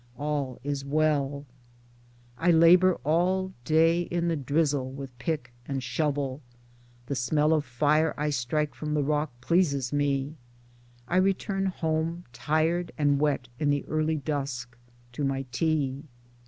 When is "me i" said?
9.93-11.17